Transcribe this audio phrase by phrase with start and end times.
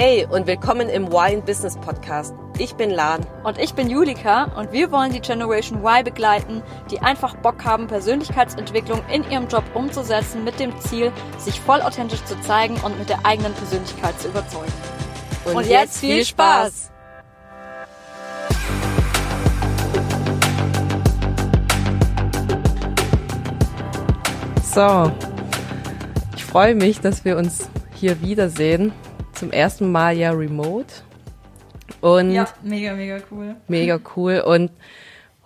[0.00, 2.32] Hey und willkommen im Wine Business Podcast.
[2.56, 3.26] Ich bin Lan.
[3.42, 7.88] Und ich bin Julika und wir wollen die Generation Y begleiten, die einfach Bock haben,
[7.88, 13.08] Persönlichkeitsentwicklung in ihrem Job umzusetzen mit dem Ziel, sich voll authentisch zu zeigen und mit
[13.08, 14.72] der eigenen Persönlichkeit zu überzeugen.
[15.46, 16.92] Und, und jetzt viel Spaß!
[24.62, 25.10] So,
[26.36, 28.92] ich freue mich, dass wir uns hier wiedersehen.
[29.38, 30.92] Zum ersten Mal ja remote.
[32.00, 33.54] Und ja, mega, mega cool.
[33.68, 34.40] Mega cool.
[34.40, 34.72] Und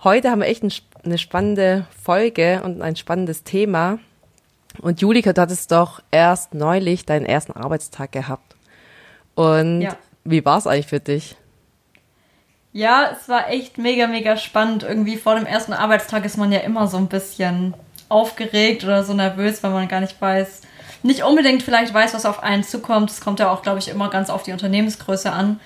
[0.03, 0.65] heute haben wir echt
[1.05, 3.99] eine spannende Folge und ein spannendes Thema.
[4.81, 8.57] Und Julika, du hattest doch erst neulich deinen ersten Arbeitstag gehabt.
[9.35, 9.95] Und ja.
[10.25, 11.37] wie war es eigentlich für dich?
[12.73, 14.85] Ja, es war echt mega, mega spannend.
[14.85, 17.75] Irgendwie vor dem ersten Arbeitstag ist man ja immer so ein bisschen
[18.09, 20.63] aufgeregt oder so nervös, weil man gar nicht weiß,
[21.02, 23.11] nicht unbedingt vielleicht weiß, was auf einen zukommt.
[23.11, 25.61] Es kommt ja auch, glaube ich, immer ganz auf die Unternehmensgröße an.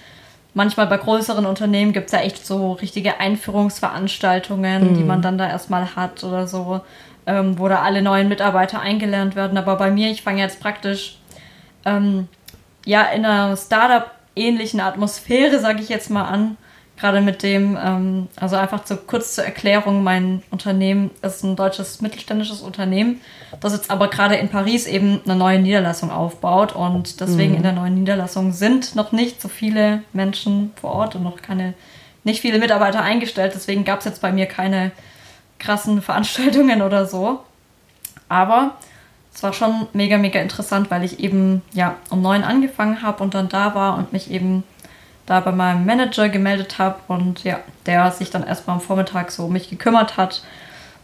[0.54, 4.94] Manchmal bei größeren Unternehmen gibt es ja echt so richtige Einführungsveranstaltungen, mhm.
[4.96, 6.80] die man dann da erstmal hat oder so,
[7.26, 9.58] ähm, wo da alle neuen Mitarbeiter eingelernt werden.
[9.58, 11.18] Aber bei mir, ich fange jetzt praktisch
[11.84, 12.28] ähm,
[12.86, 16.56] ja in einer Startup-ähnlichen Atmosphäre, sage ich jetzt mal an
[16.96, 22.00] Gerade mit dem, ähm, also einfach zu, kurz zur Erklärung, mein Unternehmen ist ein deutsches
[22.00, 23.20] mittelständisches Unternehmen,
[23.60, 27.56] das jetzt aber gerade in Paris eben eine neue Niederlassung aufbaut und deswegen mhm.
[27.58, 31.74] in der neuen Niederlassung sind noch nicht so viele Menschen vor Ort und noch keine,
[32.24, 33.52] nicht viele Mitarbeiter eingestellt.
[33.54, 34.90] Deswegen gab es jetzt bei mir keine
[35.58, 37.40] krassen Veranstaltungen oder so.
[38.28, 38.76] Aber
[39.34, 43.34] es war schon mega, mega interessant, weil ich eben ja um neun angefangen habe und
[43.34, 44.64] dann da war und mich eben
[45.26, 49.46] da bei meinem Manager gemeldet habe und ja, der sich dann erstmal am Vormittag so
[49.46, 50.42] um mich gekümmert hat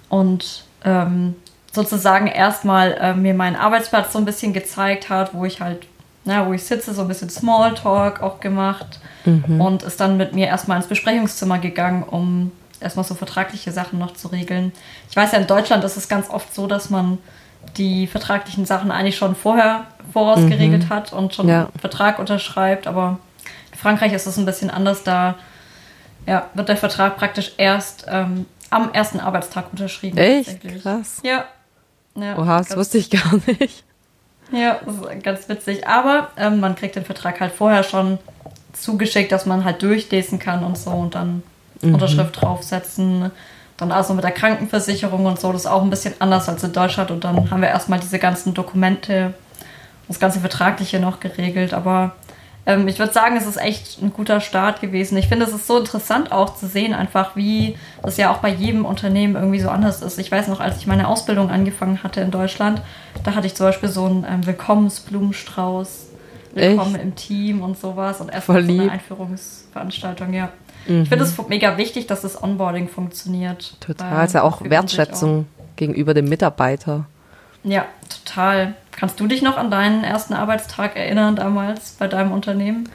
[0.08, 1.34] und ähm,
[1.72, 5.86] sozusagen erstmal äh, mir meinen Arbeitsplatz so ein bisschen gezeigt hat, wo ich halt,
[6.24, 9.60] na, wo ich sitze, so ein bisschen Smalltalk auch gemacht mhm.
[9.60, 14.14] und ist dann mit mir erstmal ins Besprechungszimmer gegangen, um erstmal so vertragliche Sachen noch
[14.14, 14.72] zu regeln.
[15.08, 17.18] Ich weiß ja, in Deutschland ist es ganz oft so, dass man
[17.76, 20.88] die vertraglichen Sachen eigentlich schon vorher voraus geregelt mhm.
[20.90, 21.60] hat und schon ja.
[21.60, 23.18] einen Vertrag unterschreibt, aber
[23.82, 25.34] Frankreich ist es ein bisschen anders, da
[26.26, 30.16] ja, wird der Vertrag praktisch erst ähm, am ersten Arbeitstag unterschrieben.
[30.18, 30.60] Echt?
[30.82, 31.20] Krass.
[31.24, 31.46] Ja.
[32.14, 33.84] ja Oha, das wusste ich gar nicht.
[34.52, 35.88] Ja, das ist ganz witzig.
[35.88, 38.18] Aber ähm, man kriegt den Vertrag halt vorher schon
[38.72, 41.42] zugeschickt, dass man halt durchlesen kann und so und dann
[41.80, 41.94] mhm.
[41.94, 43.32] Unterschrift draufsetzen.
[43.78, 46.72] Dann also mit der Krankenversicherung und so, das ist auch ein bisschen anders als in
[46.72, 47.10] Deutschland.
[47.10, 49.34] Und dann haben wir erstmal diese ganzen Dokumente,
[50.06, 51.74] das ganze Vertragliche noch geregelt.
[51.74, 52.14] Aber
[52.66, 55.16] ähm, ich würde sagen, es ist echt ein guter Start gewesen.
[55.16, 58.50] Ich finde, es ist so interessant auch zu sehen, einfach wie das ja auch bei
[58.50, 60.18] jedem Unternehmen irgendwie so anders ist.
[60.18, 62.82] Ich weiß noch, als ich meine Ausbildung angefangen hatte in Deutschland,
[63.24, 66.08] da hatte ich zum Beispiel so einen ähm, Willkommensblumenstrauß,
[66.54, 67.04] Willkommen echt?
[67.04, 70.50] im Team und sowas und erstmal so eine Einführungsveranstaltung, ja.
[70.86, 71.02] Mhm.
[71.02, 73.74] Ich finde es mega wichtig, dass das Onboarding funktioniert.
[73.80, 75.76] Total, ist ja auch Wertschätzung auch.
[75.76, 77.06] gegenüber dem Mitarbeiter.
[77.64, 78.74] Ja, total.
[78.92, 82.88] Kannst du dich noch an deinen ersten Arbeitstag erinnern damals bei deinem Unternehmen?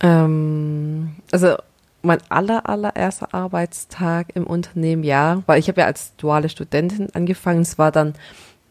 [0.00, 1.56] Ähm, also
[2.02, 7.62] mein aller, allererster Arbeitstag im Unternehmen, ja, weil ich habe ja als duale Studentin angefangen.
[7.62, 8.14] Es war dann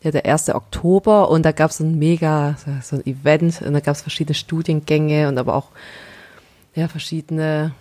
[0.01, 0.49] ja der 1.
[0.49, 4.35] Oktober und da gab es ein mega, so ein Event und da gab es verschiedene
[4.35, 5.69] Studiengänge und aber auch
[6.75, 7.71] ja verschiedene,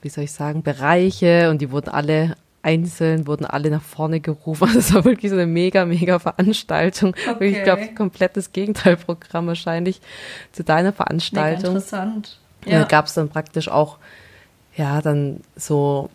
[0.00, 4.64] wie soll ich sagen, Bereiche und die wurden alle einzeln wurden alle nach vorne gerufen.
[4.74, 7.14] Also es war wirklich so eine mega, mega Veranstaltung.
[7.30, 7.48] Okay.
[7.48, 10.00] Ich glaube, komplettes Gegenteilprogramm wahrscheinlich
[10.52, 11.56] zu deiner Veranstaltung.
[11.56, 12.38] Mega interessant.
[12.64, 12.80] Ja.
[12.80, 13.98] Da gab es dann praktisch auch,
[14.76, 16.10] ja, dann so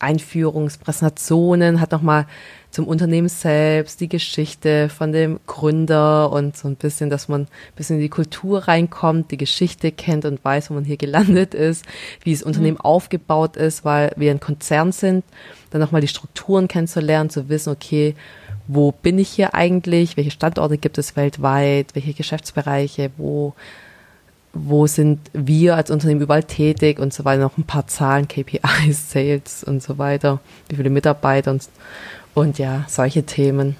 [0.00, 2.26] Einführungspräsentationen, hat nochmal
[2.70, 7.48] zum Unternehmen selbst, die Geschichte von dem Gründer und so ein bisschen, dass man ein
[7.74, 11.84] bisschen in die Kultur reinkommt, die Geschichte kennt und weiß, wo man hier gelandet ist,
[12.22, 12.84] wie das Unternehmen mhm.
[12.84, 15.24] aufgebaut ist, weil wir ein Konzern sind,
[15.70, 18.14] dann nochmal die Strukturen kennenzulernen, zu wissen, okay,
[18.68, 23.54] wo bin ich hier eigentlich, welche Standorte gibt es weltweit, welche Geschäftsbereiche, wo
[24.52, 29.10] wo sind wir als Unternehmen überall tätig und so weiter, noch ein paar Zahlen, KPIs,
[29.10, 31.68] Sales und so weiter, wie viele Mitarbeiter und,
[32.34, 33.76] und ja, solche Themen.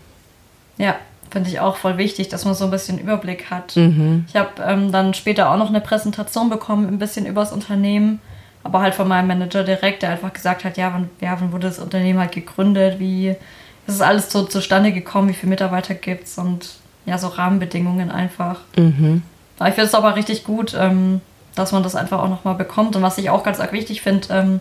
[0.79, 0.97] Ja,
[1.31, 3.77] finde ich auch voll wichtig, dass man so ein bisschen Überblick hat.
[3.77, 4.25] Mhm.
[4.29, 8.21] Ich habe ähm, dann später auch noch eine Präsentation bekommen, ein bisschen über das Unternehmen,
[8.63, 11.69] aber halt von meinem Manager direkt, der einfach gesagt hat, ja, wann, ja, wann wurde
[11.69, 13.29] das Unternehmen halt gegründet, wie
[13.87, 16.75] ist es alles so zustande gekommen, wie viele Mitarbeiter gibt es und
[17.07, 18.61] ja, so Rahmenbedingungen einfach.
[18.77, 19.23] Mhm.
[19.69, 21.21] Ich finde es aber richtig gut, ähm,
[21.55, 22.97] dass man das einfach auch nochmal bekommt.
[22.97, 24.61] Und was ich auch ganz arg wichtig finde, ähm,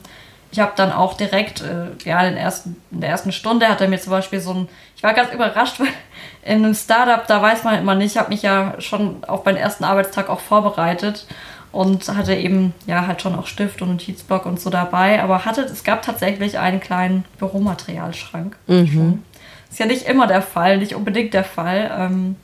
[0.52, 3.88] ich habe dann auch direkt, äh, ja, in, ersten, in der ersten Stunde hat er
[3.88, 5.88] mir zum Beispiel so ein, ich war ganz überrascht, weil
[6.44, 9.58] in einem Startup, da weiß man immer nicht, ich habe mich ja schon auf meinen
[9.58, 11.28] ersten Arbeitstag auch vorbereitet.
[11.72, 15.62] und hatte eben ja halt schon auch Stift und Notizblock und so dabei, aber hatte
[15.62, 18.56] es gab tatsächlich einen kleinen Büromaterialschrank.
[18.66, 19.24] Mhm.
[19.70, 21.92] Ist ja nicht immer der Fall, nicht unbedingt der Fall.
[21.96, 22.38] Ähm,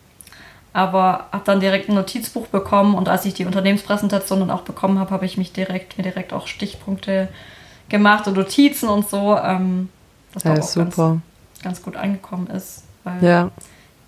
[0.75, 5.00] aber habe dann direkt ein Notizbuch bekommen und als ich die Unternehmenspräsentation dann auch bekommen
[5.00, 7.30] habe, habe ich mich direkt mir direkt auch Stichpunkte
[7.88, 9.38] gemacht und Notizen und so.
[9.38, 9.88] Ähm,
[10.33, 11.07] das ja, auch super.
[11.07, 12.83] Ganz, ganz, gut angekommen ist.
[13.06, 13.51] Weil, ja.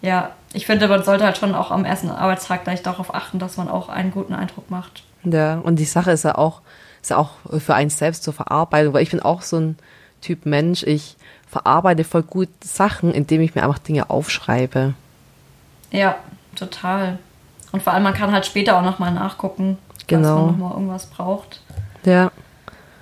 [0.02, 3.56] Ja, ich finde, man sollte halt schon auch am ersten Arbeitstag gleich darauf achten, dass
[3.56, 5.04] man auch einen guten Eindruck macht.
[5.24, 6.60] Ja, und die Sache ist ja auch,
[7.02, 9.78] ist ja auch für einen selbst zur Verarbeitung, weil ich bin auch so ein
[10.20, 11.16] Typ Mensch, ich
[11.50, 14.96] verarbeite voll gut Sachen, indem ich mir einfach Dinge aufschreibe.
[15.92, 16.18] Ja,
[16.58, 17.20] total.
[17.72, 19.78] Und vor allem, man kann halt später auch nochmal nachgucken,
[20.08, 20.28] genau.
[20.28, 21.62] falls man nochmal irgendwas braucht.
[22.06, 22.32] Ja.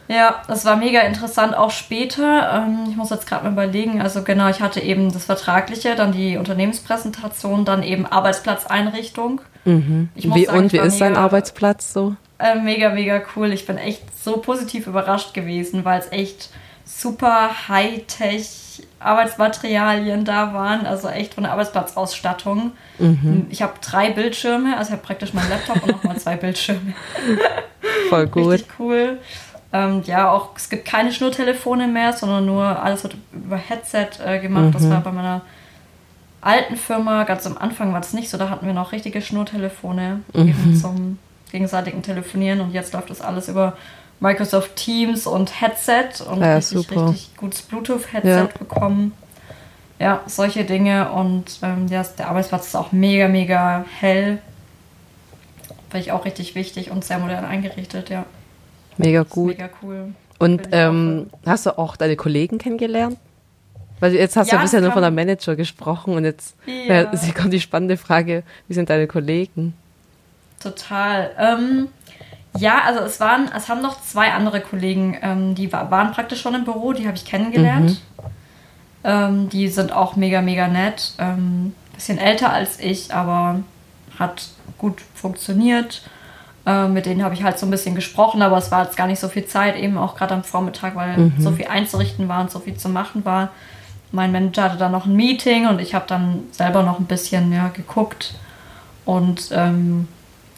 [0.07, 2.66] Ja, das war mega interessant, auch später.
[2.68, 4.02] Ähm, ich muss jetzt gerade mal überlegen.
[4.02, 9.42] Also genau, ich hatte eben das Vertragliche, dann die Unternehmenspräsentation, dann eben Arbeitsplatzeinrichtung.
[9.63, 10.10] Mhm.
[10.13, 12.16] wie, sagen, und wie ist dein Arbeitsplatz so?
[12.38, 13.52] Äh, mega, mega cool.
[13.52, 16.50] Ich bin echt so positiv überrascht gewesen, weil es echt
[16.86, 18.66] super Hightech
[19.00, 22.72] Arbeitsmaterialien da waren, also echt von der Arbeitsplatzausstattung.
[22.98, 23.48] Mhm.
[23.50, 26.94] Ich habe drei Bildschirme, also ich habe praktisch meinen Laptop und nochmal zwei Bildschirme.
[28.10, 28.52] Voll gut.
[28.52, 29.20] Richtig cool.
[29.74, 34.40] Ähm, ja, auch es gibt keine Schnurtelefone mehr, sondern nur alles wird über Headset äh,
[34.40, 34.66] gemacht.
[34.66, 34.72] Mhm.
[34.72, 35.42] Das war bei meiner
[36.42, 40.22] alten Firma, ganz am Anfang war das nicht so, da hatten wir noch richtige Schnurtelefone
[40.34, 40.48] mhm.
[40.48, 41.20] eben zum
[41.52, 43.74] gegenseitigen Telefonieren und jetzt läuft das alles über
[44.20, 47.10] Microsoft Teams und Headset und ja, richtig, super.
[47.10, 48.50] richtig gutes Bluetooth-Headset ja.
[48.58, 49.14] bekommen.
[50.00, 54.40] Ja, solche Dinge und ähm, ja, der Arbeitsplatz ist auch mega, mega hell.
[55.90, 58.26] Finde ich auch richtig wichtig und sehr modern eingerichtet, ja.
[58.98, 59.58] Mega gut.
[59.58, 60.14] Mega cool.
[60.38, 63.18] Und ähm, hast du auch deine Kollegen kennengelernt?
[64.02, 67.04] Weil jetzt hast ja, du bisher nur von der Manager gesprochen und jetzt ja.
[67.04, 69.74] ja, kommt die spannende Frage, wie sind deine Kollegen?
[70.60, 71.32] Total.
[71.40, 71.88] Ähm,
[72.57, 76.42] ja, also es waren, es haben noch zwei andere Kollegen, ähm, die war, waren praktisch
[76.42, 77.90] schon im Büro, die habe ich kennengelernt.
[77.92, 78.25] Mhm.
[79.04, 81.13] Ähm, die sind auch mega, mega nett.
[81.19, 83.62] Ähm, bisschen älter als ich, aber
[84.18, 86.02] hat gut funktioniert.
[86.66, 89.07] Äh, mit denen habe ich halt so ein bisschen gesprochen, aber es war jetzt gar
[89.07, 91.34] nicht so viel Zeit, eben auch gerade am Vormittag, weil mhm.
[91.38, 93.50] so viel einzurichten war und so viel zu machen war.
[94.12, 97.52] Mein Manager hatte dann noch ein Meeting und ich habe dann selber noch ein bisschen
[97.52, 98.34] ja, geguckt
[99.04, 100.07] und ähm,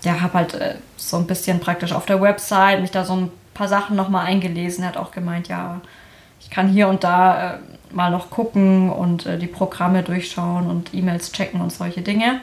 [0.08, 3.32] ja, habe halt äh, so ein bisschen praktisch auf der Website mich da so ein
[3.54, 4.84] paar Sachen nochmal eingelesen.
[4.84, 5.82] Er hat auch gemeint, ja,
[6.40, 7.58] ich kann hier und da äh,
[7.92, 12.40] mal noch gucken und äh, die Programme durchschauen und E-Mails checken und solche Dinge.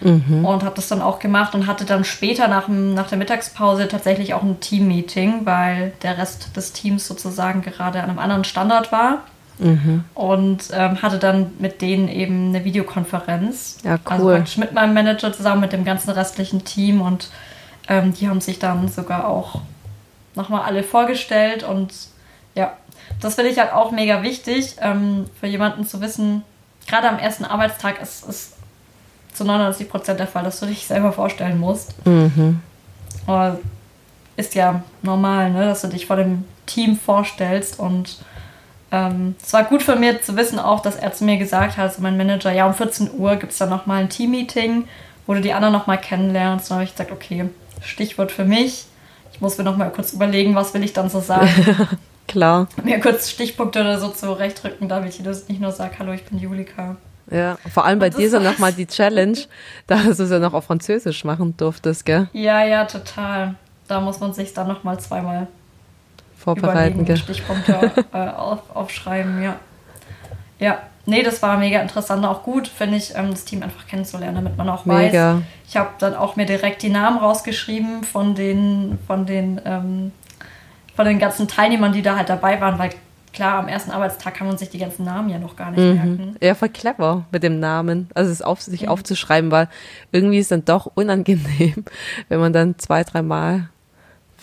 [0.00, 0.44] Mhm.
[0.44, 4.32] Und habe das dann auch gemacht und hatte dann später nach, nach der Mittagspause tatsächlich
[4.32, 9.24] auch ein Team-Meeting, weil der Rest des Teams sozusagen gerade an einem anderen Standort war.
[9.58, 10.04] Mhm.
[10.14, 13.78] Und ähm, hatte dann mit denen eben eine Videokonferenz.
[13.84, 14.34] Ja, also cool.
[14.34, 17.30] Also mit meinem Manager zusammen mit dem ganzen restlichen Team und
[17.88, 19.60] ähm, die haben sich dann sogar auch
[20.34, 21.92] nochmal alle vorgestellt und
[22.54, 22.72] ja,
[23.20, 26.42] das finde ich halt auch mega wichtig, ähm, für jemanden zu wissen,
[26.86, 28.52] gerade am ersten Arbeitstag ist es
[29.32, 31.94] zu 99 Prozent der Fall, dass du dich selber vorstellen musst.
[32.06, 32.60] Mhm.
[34.36, 38.18] Ist ja normal, ne, dass du dich vor dem Team vorstellst und
[38.94, 41.88] ähm, es war gut für mich zu wissen auch, dass er zu mir gesagt hat,
[41.88, 44.86] also mein Manager, ja, um 14 Uhr gibt es dann nochmal ein Team-Meeting,
[45.26, 46.66] wo du die anderen nochmal kennenlernst.
[46.66, 47.48] Und dann habe ich gesagt, okay,
[47.82, 48.84] Stichwort für mich.
[49.32, 51.48] Ich muss mir nochmal kurz überlegen, was will ich dann so sagen.
[52.28, 52.68] Klar.
[52.84, 56.38] Mir kurz Stichpunkte oder so zurechtrücken, damit ich das nicht nur sage, hallo, ich bin
[56.38, 56.96] Julika.
[57.30, 59.38] Ja, vor allem bei dir ja nochmal die Challenge,
[59.88, 62.28] dass du es ja noch auf Französisch machen durftest, gell?
[62.32, 63.56] Ja, ja, total.
[63.88, 65.48] Da muss man sich dann nochmal zweimal
[66.44, 67.16] vorbereiten, gell?
[67.16, 69.56] Stichpunkte äh, auf, aufschreiben, ja.
[70.60, 74.36] Ja, nee, das war mega interessant, auch gut, finde ich, ähm, das Team einfach kennenzulernen,
[74.36, 75.36] damit man auch mega.
[75.36, 75.42] weiß.
[75.68, 80.12] Ich habe dann auch mir direkt die Namen rausgeschrieben von den, von den, ähm,
[80.94, 82.90] von den ganzen Teilnehmern, die da halt dabei waren, weil
[83.34, 85.94] klar, am ersten Arbeitstag kann man sich die ganzen Namen ja noch gar nicht mhm.
[85.94, 86.36] merken.
[86.40, 88.08] Ja, voll clever mit dem Namen.
[88.14, 88.88] Also es auf, sich mhm.
[88.88, 89.68] aufzuschreiben, weil
[90.12, 91.84] irgendwie ist dann doch unangenehm,
[92.28, 93.68] wenn man dann zwei, dreimal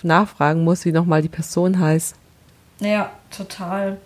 [0.03, 2.15] nachfragen muss, wie nochmal die Person heißt.
[2.79, 3.97] Ja, total.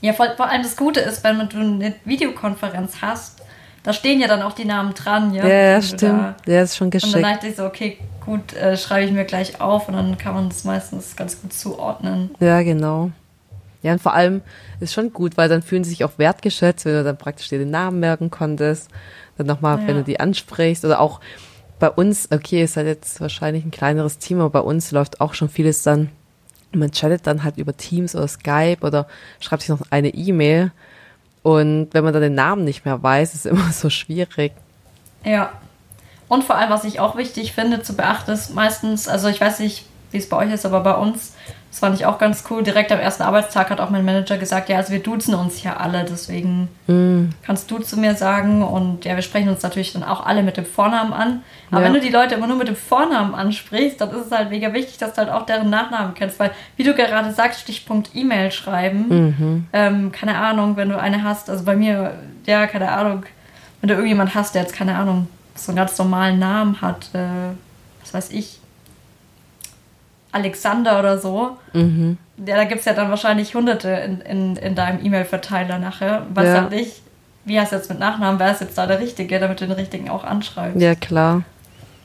[0.00, 3.40] Ja, vor, vor, allem das Gute ist, wenn du eine Videokonferenz hast,
[3.82, 5.46] da stehen ja dann auch die Namen dran, ja.
[5.46, 6.36] Ja, ja stimmt.
[6.44, 7.14] Da, ja, ist schon geschickt.
[7.14, 10.18] Und dann dachte ich so, okay, gut, äh, schreibe ich mir gleich auf und dann
[10.18, 12.30] kann man das meistens ganz gut zuordnen.
[12.40, 13.10] Ja, genau.
[13.82, 14.42] Ja, und vor allem
[14.80, 17.58] ist schon gut, weil dann fühlen sie sich auch wertgeschätzt, wenn du dann praktisch dir
[17.58, 18.90] den Namen merken konntest.
[19.38, 19.86] Dann nochmal, ja.
[19.86, 21.20] wenn du die ansprichst oder auch
[21.80, 25.34] bei uns, okay, ist halt jetzt wahrscheinlich ein kleineres Team, aber bei uns läuft auch
[25.34, 26.10] schon vieles dann,
[26.72, 29.08] man chattet dann halt über Teams oder Skype oder
[29.40, 30.70] schreibt sich noch eine E-Mail.
[31.42, 34.52] Und wenn man dann den Namen nicht mehr weiß, ist es immer so schwierig.
[35.24, 35.52] Ja.
[36.28, 39.58] Und vor allem, was ich auch wichtig finde zu beachten, ist meistens, also ich weiß
[39.58, 41.32] nicht, wie es bei euch ist, aber bei uns,
[41.70, 42.64] das fand ich auch ganz cool.
[42.64, 45.80] Direkt am ersten Arbeitstag hat auch mein Manager gesagt, ja, also wir duzen uns hier
[45.80, 47.28] alle, deswegen mm.
[47.44, 48.64] kannst du zu mir sagen.
[48.64, 51.42] Und ja, wir sprechen uns natürlich dann auch alle mit dem Vornamen an.
[51.70, 51.86] Aber ja.
[51.86, 54.72] wenn du die Leute immer nur mit dem Vornamen ansprichst, dann ist es halt mega
[54.72, 56.40] wichtig, dass du halt auch deren Nachnamen kennst.
[56.40, 59.66] Weil, wie du gerade sagst, Stichpunkt E-Mail schreiben, mhm.
[59.72, 62.14] ähm, keine Ahnung, wenn du eine hast, also bei mir,
[62.46, 63.22] ja, keine Ahnung,
[63.80, 67.54] wenn du irgendjemand hast, der jetzt, keine Ahnung, so einen ganz normalen Namen hat, äh,
[68.00, 68.59] was weiß ich,
[70.32, 71.58] Alexander oder so.
[71.72, 72.18] Mhm.
[72.46, 76.26] Ja, da gibt es ja dann wahrscheinlich hunderte in, in, in deinem E-Mail-Verteiler nachher.
[76.32, 76.54] Was ja.
[76.54, 77.02] halt nicht,
[77.44, 80.08] wie heißt jetzt mit Nachnamen, wer ist jetzt da der Richtige, damit du den Richtigen
[80.08, 80.80] auch anschreibst.
[80.80, 81.42] Ja, klar.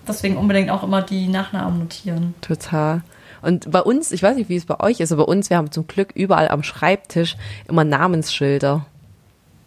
[0.08, 2.36] Deswegen unbedingt auch immer die Nachnamen notieren.
[2.41, 3.01] Total.
[3.41, 5.58] Und bei uns, ich weiß nicht, wie es bei euch ist, aber bei uns, wir
[5.58, 8.86] haben zum Glück überall am Schreibtisch immer Namensschilder.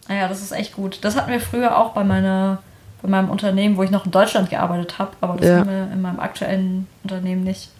[0.08, 0.98] Naja, ah das ist echt gut.
[1.02, 2.58] Das hatten wir früher auch bei meiner
[3.02, 5.58] bei meinem Unternehmen, wo ich noch in Deutschland gearbeitet habe, aber das ja.
[5.58, 7.70] haben wir in meinem aktuellen Unternehmen nicht.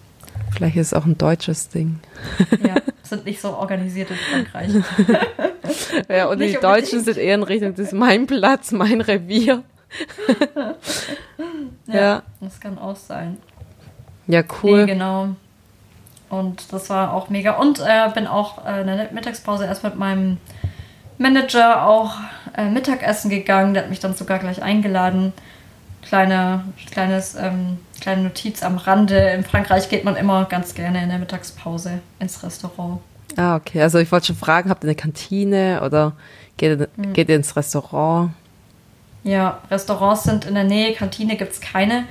[0.51, 1.99] Vielleicht ist es auch ein deutsches Ding.
[2.63, 4.71] Ja, sind nicht so organisiert in Frankreich.
[6.09, 9.63] ja, und nicht die Deutschen sind eher in Richtung, das ist mein Platz, mein Revier.
[11.87, 13.37] ja, ja, das kann auch sein.
[14.27, 14.85] Ja, cool.
[14.85, 15.29] Nee, genau.
[16.29, 17.53] Und das war auch mega.
[17.53, 20.37] Und äh, bin auch äh, in der Mittagspause erst mit meinem
[21.17, 22.13] Manager auch
[22.55, 23.73] äh, Mittagessen gegangen.
[23.73, 25.33] Der hat mich dann sogar gleich eingeladen
[26.01, 29.17] kleine, kleines, ähm, kleine Notiz am Rande.
[29.31, 32.99] In Frankreich geht man immer ganz gerne in der Mittagspause ins Restaurant.
[33.37, 33.81] Ah, okay.
[33.81, 36.13] Also ich wollte schon fragen, habt ihr eine Kantine oder
[36.57, 37.13] geht, hm.
[37.13, 38.31] geht ihr ins Restaurant?
[39.23, 42.05] Ja, Restaurants sind in der Nähe, Kantine gibt es keine.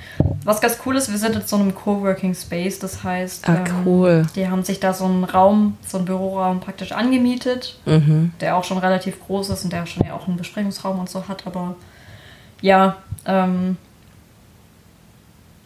[0.44, 4.24] Was ganz cool ist, wir sind in so einem Coworking Space, das heißt, ah, cool.
[4.24, 8.32] ähm, die haben sich da so einen Raum, so einen Büroraum praktisch angemietet, mhm.
[8.40, 11.28] der auch schon relativ groß ist und der schon ja auch einen Besprechungsraum und so
[11.28, 11.76] hat, aber
[12.60, 12.96] ja,
[13.26, 13.76] ähm,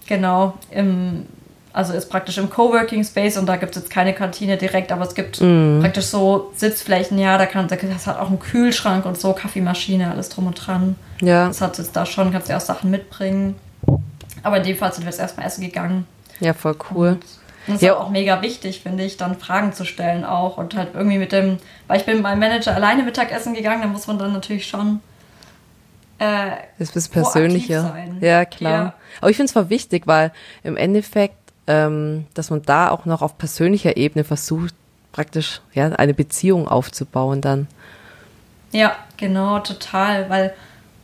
[0.07, 1.27] genau, im,
[1.73, 5.05] also ist praktisch im Coworking Space und da gibt es jetzt keine Kantine direkt, aber
[5.05, 5.81] es gibt mm.
[5.81, 10.29] praktisch so Sitzflächen, ja, da kann, das hat auch einen Kühlschrank und so, Kaffeemaschine, alles
[10.29, 10.97] drum und dran.
[11.21, 11.49] Ja.
[11.49, 13.57] Das hat jetzt da schon, kannst du auch Sachen mitbringen.
[14.43, 16.07] Aber in dem Fall sind wir jetzt erstmal essen gegangen.
[16.41, 17.19] Ja, voll cool.
[17.67, 17.97] Und das ist ja.
[17.97, 21.59] auch mega wichtig, finde ich, dann Fragen zu stellen auch und halt irgendwie mit dem,
[21.87, 25.01] weil ich bin mit meinem Manager alleine Mittagessen gegangen, da muss man dann natürlich schon
[26.23, 27.97] äh, das ist persönlicher.
[28.21, 28.73] Ja, klar.
[28.73, 28.95] Ja.
[29.21, 31.37] Aber ich finde es voll wichtig, weil im Endeffekt,
[31.67, 34.75] ähm, dass man da auch noch auf persönlicher Ebene versucht,
[35.11, 37.67] praktisch ja, eine Beziehung aufzubauen dann.
[38.71, 40.31] Ja, genau, total.
[40.31, 40.55] Weil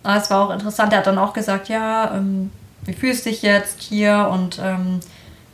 [0.04, 2.52] ah, es war auch interessant, er hat dann auch gesagt, ja, ähm,
[2.84, 5.00] wie fühlst du dich jetzt hier und ähm,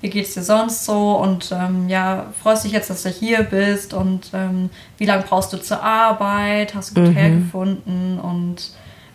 [0.03, 3.95] wie geht's dir sonst so und ähm, ja, freust dich jetzt, dass du hier bist
[3.95, 4.69] und ähm,
[4.99, 7.17] wie lange brauchst du zur Arbeit, hast du gut mhm.
[7.17, 8.73] hergefunden und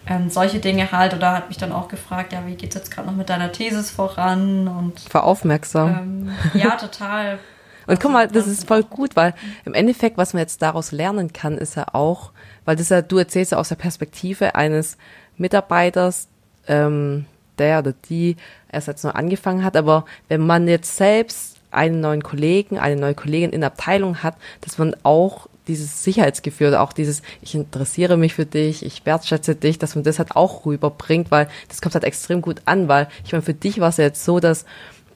[0.09, 1.13] ähm, solche Dinge halt.
[1.13, 3.51] Oder hat mich dann auch gefragt, ja, wie geht es jetzt gerade noch mit deiner
[3.51, 4.67] Thesis voran?
[4.67, 6.29] Und war aufmerksam.
[6.53, 7.39] Ähm, ja, total.
[7.87, 9.33] Und guck mal, das ist voll gut, weil
[9.65, 12.31] im Endeffekt, was man jetzt daraus lernen kann, ist ja auch,
[12.63, 14.95] weil das ja, du erzählst ja aus der Perspektive eines
[15.37, 16.27] Mitarbeiters,
[16.67, 17.25] ähm,
[17.57, 18.37] der oder die
[18.71, 23.15] erst jetzt nur angefangen hat, aber wenn man jetzt selbst einen neuen Kollegen, eine neue
[23.15, 28.33] Kollegin in der Abteilung hat, dass man auch dieses Sicherheitsgefühl auch dieses, ich interessiere mich
[28.33, 32.03] für dich, ich wertschätze dich, dass man das halt auch rüberbringt, weil das kommt halt
[32.03, 34.65] extrem gut an, weil ich meine, für dich war es ja jetzt so, dass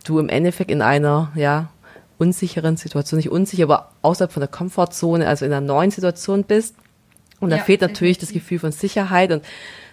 [0.06, 1.70] du im Endeffekt in einer, ja,
[2.20, 6.76] unsicheren Situation, nicht unsicher, aber außerhalb von der Komfortzone, also in einer neuen Situation bist.
[7.40, 9.44] Und da ja, fehlt natürlich das Gefühl von Sicherheit und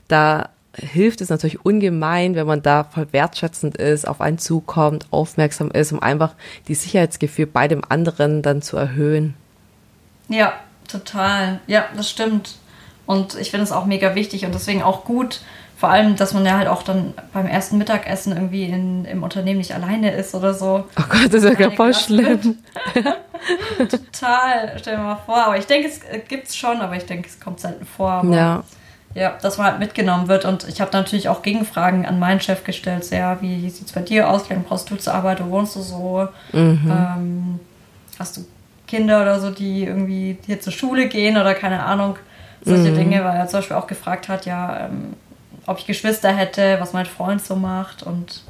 [0.06, 5.70] da hilft es natürlich ungemein, wenn man da voll wertschätzend ist, auf einen zukommt, aufmerksam
[5.70, 6.34] ist, um einfach
[6.68, 9.34] die Sicherheitsgefühl bei dem anderen dann zu erhöhen.
[10.30, 10.54] Ja,
[10.88, 11.60] total.
[11.66, 12.54] Ja, das stimmt.
[13.04, 15.40] Und ich finde es auch mega wichtig und deswegen auch gut,
[15.76, 19.58] vor allem, dass man ja halt auch dann beim ersten Mittagessen irgendwie in, im Unternehmen
[19.58, 20.84] nicht alleine ist oder so.
[20.96, 22.58] Oh Gott, das ist ja voll schlimm.
[23.78, 25.38] Total, stell dir mal vor.
[25.38, 28.10] Aber ich denke, es gibt es schon, aber ich denke, es kommt selten vor.
[28.10, 28.64] Aber ja.
[29.14, 30.44] Ja, dass man halt mitgenommen wird.
[30.44, 33.04] Und ich habe natürlich auch Gegenfragen an meinen Chef gestellt.
[33.04, 34.48] So, ja, wie sieht es bei dir aus?
[34.48, 35.44] Wie lange brauchst du zur Arbeit?
[35.44, 36.28] Wo wohnst du so?
[36.52, 36.92] Mhm.
[36.92, 37.60] Ähm,
[38.18, 38.44] hast du
[38.90, 42.16] Kinder oder so, die irgendwie hier zur Schule gehen oder keine Ahnung,
[42.62, 42.96] solche mhm.
[42.96, 45.14] Dinge, weil er zum Beispiel auch gefragt hat, ja, ähm,
[45.66, 48.42] ob ich Geschwister hätte, was mein Freund so macht und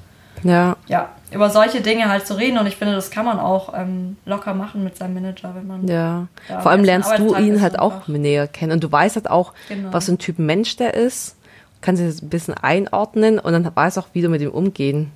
[0.43, 0.77] ja.
[0.87, 4.17] ja, über solche Dinge halt zu reden und ich finde, das kann man auch ähm,
[4.25, 5.87] locker machen mit seinem Manager, wenn man.
[5.87, 6.29] Ja,
[6.63, 9.93] vor allem lernst du ihn halt auch näher kennen und du weißt halt auch, genau.
[9.93, 11.37] was für ein Typ Mensch der ist,
[11.83, 15.13] kannst du ein bisschen einordnen und dann weißt auch, wie du mit ihm umgehen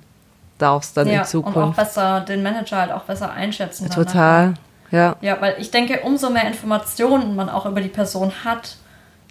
[0.57, 1.57] darfst dann ja, in Zukunft.
[1.57, 3.89] Und auch besser, den Manager halt auch besser einschätzen.
[3.89, 4.53] Total.
[4.91, 5.15] Ja.
[5.21, 8.77] Ja, weil ich denke, umso mehr Informationen man auch über die Person hat,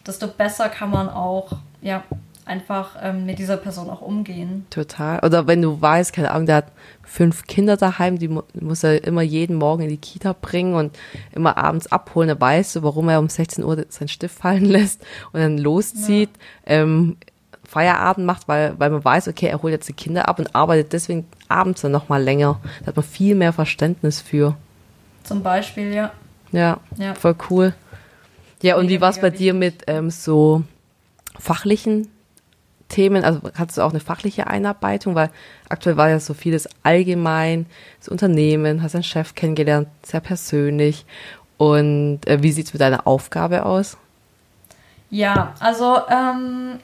[0.06, 2.02] desto besser kann man auch ja,
[2.46, 4.66] einfach ähm, mit dieser Person auch umgehen.
[4.70, 5.20] Total.
[5.20, 9.04] Oder wenn du weißt, keine Ahnung, der hat fünf Kinder daheim, die mu muss er
[9.04, 10.98] immer jeden Morgen in die Kita bringen und
[11.32, 12.28] immer abends abholen.
[12.28, 16.30] Da weißt du, warum er um 16 Uhr seinen Stift fallen lässt und dann loszieht,
[16.66, 16.74] ja.
[16.74, 17.16] ähm,
[17.66, 20.92] Feierabend macht, weil, weil man weiß, okay, er holt jetzt die Kinder ab und arbeitet
[20.92, 22.60] deswegen abends dann nochmal länger.
[22.80, 24.56] Da hat man viel mehr Verständnis für.
[25.24, 26.12] Zum Beispiel, ja.
[26.52, 27.14] Ja, ja.
[27.14, 27.74] voll cool.
[28.62, 30.62] Ja, und mega, wie war es bei dir mit ähm, so
[31.38, 32.08] fachlichen
[32.88, 33.24] Themen?
[33.24, 35.14] Also hattest du auch eine fachliche Einarbeitung?
[35.14, 35.30] Weil
[35.68, 37.66] aktuell war ja so vieles allgemein,
[37.98, 41.04] das Unternehmen, hast einen Chef kennengelernt, sehr persönlich.
[41.56, 43.96] Und äh, wie sieht es mit deiner Aufgabe aus?
[45.10, 46.80] Ja, also ähm,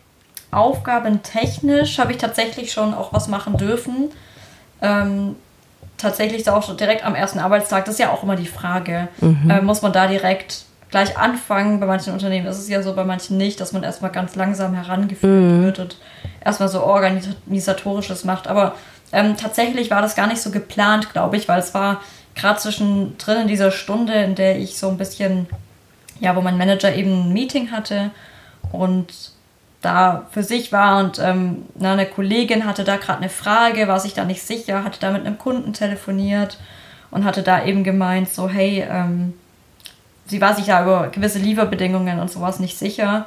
[0.50, 4.11] aufgabentechnisch habe ich tatsächlich schon auch was machen dürfen.
[4.82, 5.37] Ähm,
[6.00, 9.50] tatsächlich auch direkt am ersten Arbeitstag, das ist ja auch immer die Frage, mhm.
[9.50, 11.80] äh, muss man da direkt gleich anfangen?
[11.80, 14.75] Bei manchen Unternehmen ist es ja so, bei manchen nicht, dass man erstmal ganz langsam
[14.75, 15.62] herangeführt mhm.
[15.62, 15.97] wird und
[16.45, 18.49] erstmal so organisatorisches macht.
[18.49, 18.75] Aber
[19.12, 22.00] ähm, tatsächlich war das gar nicht so geplant, glaube ich, weil es war
[22.35, 25.47] gerade zwischendrin in dieser Stunde, in der ich so ein bisschen,
[26.21, 28.11] ja, wo mein Manager eben ein Meeting hatte
[28.73, 29.33] und
[29.81, 34.13] da für sich war und ähm, eine Kollegin hatte da gerade eine Frage, war sich
[34.13, 36.59] da nicht sicher, hatte da mit einem Kunden telefoniert
[37.11, 39.35] und hatte da eben gemeint, so hey, ähm,
[40.27, 43.27] sie war sich ja über gewisse Lieferbedingungen und sowas nicht sicher.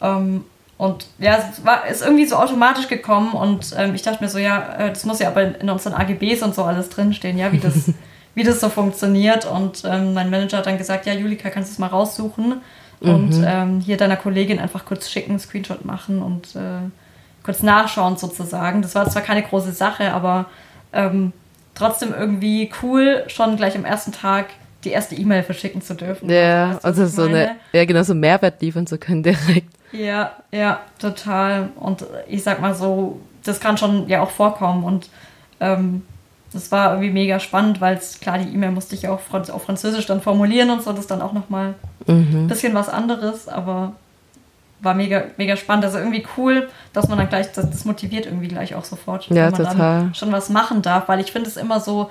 [0.00, 0.44] Ähm,
[0.78, 4.38] und ja, es war, ist irgendwie so automatisch gekommen und ähm, ich dachte mir so,
[4.38, 7.58] ja, äh, das muss ja aber in unseren AGBs und so alles drinstehen, ja, wie
[7.58, 7.90] das,
[8.34, 9.44] wie das so funktioniert.
[9.44, 12.62] Und ähm, mein Manager hat dann gesagt, ja, Julika, kannst du es mal raussuchen
[13.00, 13.44] und mhm.
[13.46, 16.88] ähm, hier deiner Kollegin einfach kurz schicken, Screenshot machen und äh,
[17.42, 18.82] kurz nachschauen sozusagen.
[18.82, 20.46] Das war zwar keine große Sache, aber
[20.92, 21.32] ähm,
[21.74, 24.46] trotzdem irgendwie cool, schon gleich am ersten Tag
[24.84, 26.30] die erste E-Mail verschicken zu dürfen.
[26.30, 29.68] Ja, also, so eine, ja genau, so Mehrwert liefern zu können direkt.
[29.92, 31.70] Ja, ja, total.
[31.76, 35.08] Und ich sag mal so, das kann schon ja auch vorkommen und
[35.60, 36.02] ähm,
[36.52, 40.06] das war irgendwie mega spannend, weil es, klar, die E-Mail musste ich auch auf Französisch
[40.06, 41.74] dann formulieren und so, das ist dann auch nochmal
[42.08, 42.48] ein mhm.
[42.48, 43.92] bisschen was anderes, aber
[44.82, 45.84] war mega, mega spannend.
[45.84, 49.34] Also irgendwie cool, dass man dann gleich, das, das motiviert irgendwie gleich auch sofort, ja,
[49.34, 49.76] wenn man total.
[49.76, 52.10] dann schon was machen darf, weil ich finde es immer so,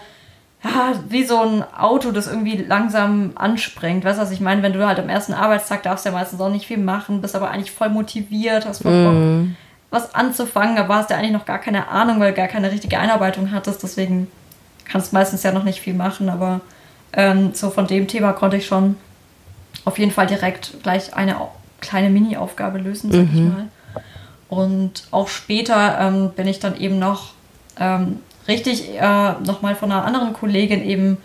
[0.64, 4.04] ja, wie so ein Auto, das irgendwie langsam anspringt.
[4.04, 4.62] Weißt du, was ich meine?
[4.62, 7.50] Wenn du halt am ersten Arbeitstag darfst ja meistens auch nicht viel machen, bist aber
[7.50, 9.56] eigentlich voll motiviert, hast voll Bock, mm.
[9.92, 13.00] Was anzufangen, aber hast ja eigentlich noch gar keine Ahnung, weil du gar keine richtige
[13.00, 13.82] Einarbeitung hattest.
[13.84, 14.28] Deswegen
[14.86, 16.62] kannst du meistens ja noch nicht viel machen, aber
[17.14, 18.96] ähm, so von dem Thema konnte ich schon
[19.86, 21.38] auf jeden Fall direkt gleich eine
[21.82, 23.30] kleine Mini-Aufgabe lösen, sag mhm.
[23.34, 23.68] ich mal.
[24.50, 27.34] Und auch später ähm, bin ich dann eben noch
[27.80, 31.18] ähm, richtig äh, nochmal von einer anderen Kollegin eben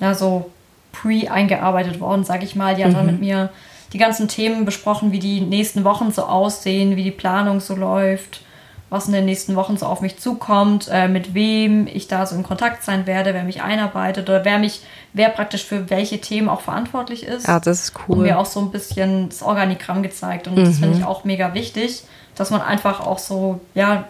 [0.00, 0.50] ja, so
[0.92, 2.76] pre eingearbeitet worden, sag ich mal.
[2.76, 2.96] Die hat mhm.
[2.96, 3.50] dann mit mir
[3.92, 8.42] die ganzen Themen besprochen, wie die nächsten Wochen so aussehen, wie die Planung so läuft,
[8.90, 12.34] was in den nächsten Wochen so auf mich zukommt, äh, mit wem ich da so
[12.34, 16.48] in Kontakt sein werde, wer mich einarbeitet oder wer mich, wer praktisch für welche Themen
[16.48, 17.46] auch verantwortlich ist.
[17.46, 18.16] Ja, das ist cool.
[18.16, 20.48] Und mir auch so ein bisschen das Organigramm gezeigt.
[20.48, 20.64] Und mhm.
[20.64, 24.04] das finde ich auch mega wichtig, dass man einfach auch so, ja,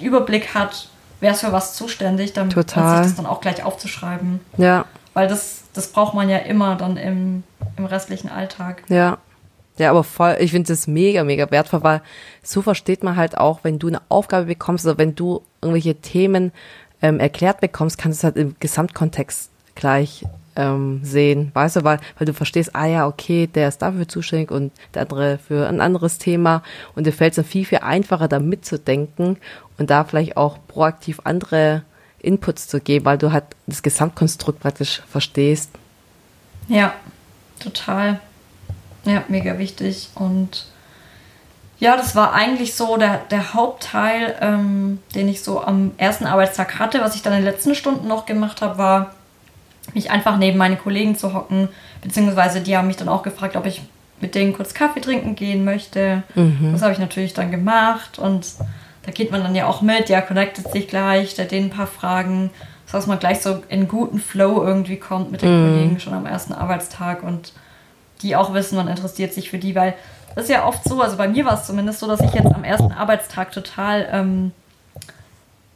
[0.00, 0.88] Überblick hat,
[1.20, 2.98] wer ist für was zuständig, dann Total.
[2.98, 4.40] sich das dann auch gleich aufzuschreiben.
[4.56, 4.86] Ja.
[5.12, 7.42] Weil das, das braucht man ja immer dann im,
[7.76, 8.82] im restlichen Alltag.
[8.88, 9.18] Ja.
[9.78, 12.00] Ja, aber voll, ich finde das mega, mega wertvoll, weil
[12.42, 16.52] so versteht man halt auch, wenn du eine Aufgabe bekommst oder wenn du irgendwelche Themen
[17.02, 20.24] ähm, erklärt bekommst, kannst du es halt im Gesamtkontext gleich
[20.56, 24.50] ähm, sehen, weißt du, weil, weil du verstehst, ah ja, okay, der ist dafür zuständig
[24.50, 26.62] und der andere für ein anderes Thema
[26.94, 29.36] und dir fällt es dann viel, viel einfacher, da mitzudenken
[29.76, 31.82] und da vielleicht auch proaktiv andere
[32.20, 35.70] Inputs zu geben, weil du halt das Gesamtkonstrukt praktisch verstehst.
[36.68, 36.94] Ja,
[37.60, 38.20] total.
[39.04, 40.10] Ja, mega wichtig.
[40.14, 40.66] Und
[41.78, 46.78] ja, das war eigentlich so der, der Hauptteil, ähm, den ich so am ersten Arbeitstag
[46.78, 47.00] hatte.
[47.00, 49.14] Was ich dann in den letzten Stunden noch gemacht habe, war,
[49.94, 51.68] mich einfach neben meine Kollegen zu hocken.
[52.02, 53.82] Beziehungsweise die haben mich dann auch gefragt, ob ich
[54.20, 56.22] mit denen kurz Kaffee trinken gehen möchte.
[56.34, 56.70] Mhm.
[56.72, 58.46] Das habe ich natürlich dann gemacht und
[59.04, 61.86] da geht man dann ja auch mit, ja, connectet sich gleich, stellt denen ein paar
[61.86, 62.50] Fragen,
[62.92, 65.68] dass man gleich so in guten Flow irgendwie kommt mit den mhm.
[65.68, 67.52] Kollegen schon am ersten Arbeitstag und
[68.22, 69.94] die auch wissen, man interessiert sich für die, weil
[70.34, 72.54] das ist ja oft so, also bei mir war es zumindest so, dass ich jetzt
[72.54, 74.52] am ersten Arbeitstag total ähm,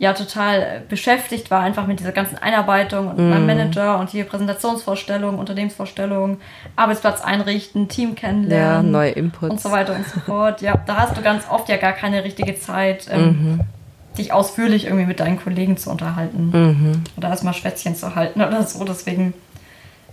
[0.01, 3.29] ja total beschäftigt war, einfach mit dieser ganzen Einarbeitung und mm.
[3.29, 6.39] meinem Manager und hier Präsentationsvorstellungen, Unternehmensvorstellungen,
[6.75, 8.87] Arbeitsplatz einrichten, Team kennenlernen.
[8.87, 9.51] Ja, neue Inputs.
[9.51, 10.63] Und so weiter und so fort.
[10.63, 13.61] Ja, da hast du ganz oft ja gar keine richtige Zeit, ähm, mhm.
[14.19, 16.51] Dich ausführlich irgendwie mit deinen Kollegen zu unterhalten.
[16.53, 17.05] Mhm.
[17.17, 18.85] Oder erstmal Schwätzchen zu halten oder so.
[18.85, 19.35] Deswegen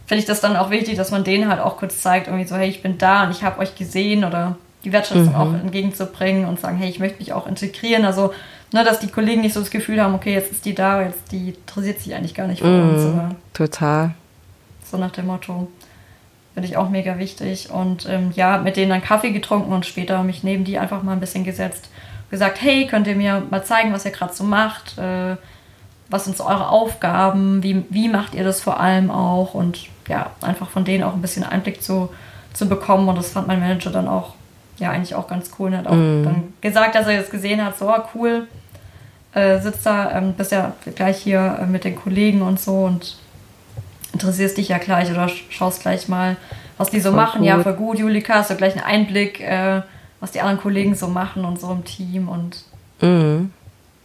[0.05, 2.55] finde ich das dann auch wichtig, dass man denen halt auch kurz zeigt, irgendwie so,
[2.55, 5.35] hey, ich bin da und ich habe euch gesehen oder die Wertschätzung mhm.
[5.35, 8.05] auch entgegenzubringen und sagen, hey, ich möchte mich auch integrieren.
[8.05, 8.33] Also,
[8.71, 11.31] ne, dass die Kollegen nicht so das Gefühl haben, okay, jetzt ist die da, jetzt
[11.31, 12.89] die interessiert sich eigentlich gar nicht für mhm.
[12.89, 13.05] uns.
[13.05, 14.11] Oder total.
[14.89, 15.67] So nach dem Motto.
[16.53, 17.69] Finde ich auch mega wichtig.
[17.69, 21.11] Und ähm, ja, mit denen dann Kaffee getrunken und später mich neben die einfach mal
[21.11, 21.89] ein bisschen gesetzt.
[22.29, 24.97] Gesagt, hey, könnt ihr mir mal zeigen, was ihr gerade so macht?
[24.97, 25.37] Äh,
[26.09, 27.63] was sind so eure Aufgaben?
[27.63, 29.53] Wie, wie macht ihr das vor allem auch?
[29.53, 32.09] Und ja, einfach von denen auch ein bisschen Einblick zu,
[32.53, 33.07] zu bekommen.
[33.09, 34.33] Und das fand mein Manager dann auch,
[34.77, 35.69] ja, eigentlich auch ganz cool.
[35.69, 36.23] Und hat auch mm.
[36.23, 38.47] dann gesagt, dass er das gesehen hat, so, oh, cool,
[39.33, 43.17] äh, sitzt da, ähm, bist ja gleich hier äh, mit den Kollegen und so und
[44.13, 46.37] interessierst dich ja gleich oder schaust gleich mal,
[46.77, 47.39] was die so voll machen.
[47.39, 47.47] Gut.
[47.47, 49.81] Ja, voll gut, Julika, hast du gleich einen Einblick, äh,
[50.19, 52.63] was die anderen Kollegen so machen und so im Team und
[53.01, 53.51] mhm.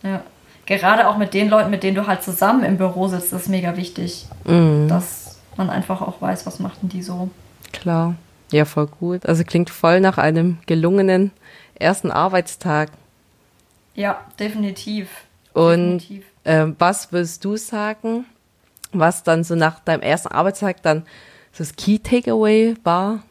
[0.03, 0.23] ja.
[0.65, 3.77] Gerade auch mit den Leuten, mit denen du halt zusammen im Büro sitzt, ist mega
[3.77, 4.87] wichtig, mhm.
[4.89, 7.31] dass man einfach auch weiß, was machten die so.
[7.73, 8.15] Klar,
[8.53, 9.27] ja, voll gut.
[9.27, 11.33] Also klingt voll nach einem gelungenen
[11.75, 12.91] ersten Arbeitstag.
[13.95, 15.09] Ja, definitiv.
[15.53, 16.25] Und definitiv.
[16.45, 18.25] Äh, was würdest du sagen,
[18.93, 21.05] was dann so nach deinem ersten Arbeitstag dann
[21.57, 23.23] das Key Takeaway war?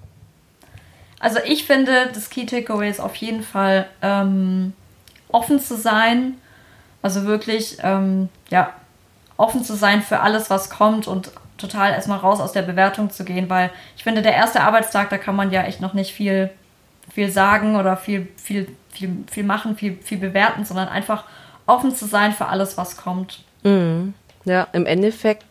[1.22, 4.74] Also ich finde, das Key Takeaway ist auf jeden Fall ähm,
[5.30, 6.34] offen zu sein.
[7.04, 8.74] Also wirklich, ähm, ja,
[9.38, 13.24] offen zu sein für alles, was kommt und total erstmal raus aus der Bewertung zu
[13.24, 16.50] gehen, weil ich finde, der erste Arbeitstag, da kann man ja echt noch nicht viel,
[17.14, 21.26] viel sagen oder viel, viel, viel, viel machen, viel, viel bewerten, sondern einfach
[21.68, 23.44] offen zu sein für alles, was kommt.
[23.64, 24.16] Mhm.
[24.46, 25.46] Ja, im Endeffekt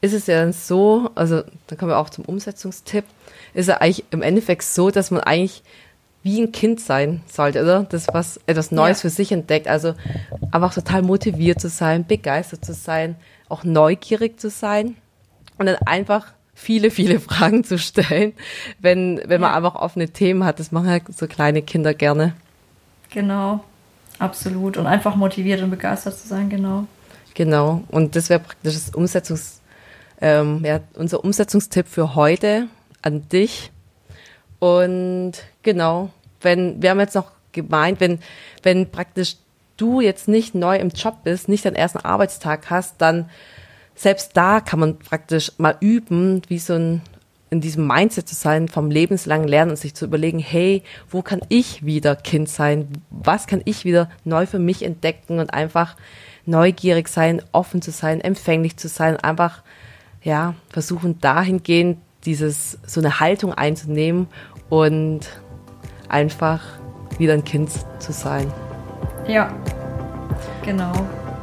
[0.00, 3.04] ist es ja so, also da kommen wir auch zum Umsetzungstipp,
[3.58, 5.62] ist ja eigentlich im Endeffekt so, dass man eigentlich
[6.22, 7.84] wie ein Kind sein sollte, oder?
[7.88, 9.02] Das was etwas Neues ja.
[9.02, 9.66] für sich entdeckt.
[9.66, 9.94] Also
[10.52, 13.16] einfach total motiviert zu sein, begeistert zu sein,
[13.48, 14.96] auch neugierig zu sein
[15.58, 18.32] und dann einfach viele, viele Fragen zu stellen,
[18.78, 19.56] wenn, wenn man ja.
[19.56, 20.60] einfach offene Themen hat.
[20.60, 22.34] Das machen halt so kleine Kinder gerne.
[23.10, 23.64] Genau,
[24.18, 24.76] absolut.
[24.76, 26.86] Und einfach motiviert und begeistert zu sein, genau.
[27.34, 27.82] Genau.
[27.88, 29.58] Und das wäre praktisch das Umsetzungs-
[30.20, 32.66] ähm, ja, unser Umsetzungstipp für heute
[33.02, 33.70] an dich.
[34.58, 35.32] Und
[35.62, 38.18] genau, wenn, wir haben jetzt noch gemeint, wenn,
[38.62, 39.36] wenn praktisch
[39.76, 43.30] du jetzt nicht neu im Job bist, nicht deinen ersten Arbeitstag hast, dann
[43.94, 47.02] selbst da kann man praktisch mal üben, wie so ein
[47.50, 51.40] in diesem Mindset zu sein, vom lebenslangen Lernen und sich zu überlegen, hey, wo kann
[51.48, 52.88] ich wieder Kind sein?
[53.10, 55.96] Was kann ich wieder neu für mich entdecken und einfach
[56.44, 59.62] neugierig sein, offen zu sein, empfänglich zu sein, einfach
[60.22, 64.26] ja, versuchen dahingehend dieses, so eine Haltung einzunehmen
[64.68, 65.20] und
[66.08, 66.60] einfach
[67.18, 68.52] wieder ein Kind zu sein.
[69.26, 69.52] Ja,
[70.64, 70.92] genau.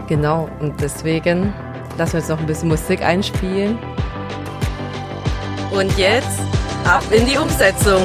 [0.08, 1.54] Genau, und deswegen
[1.98, 3.78] lassen wir jetzt noch ein bisschen Musik einspielen.
[5.72, 6.40] Und jetzt
[6.86, 8.02] ab in die Umsetzung.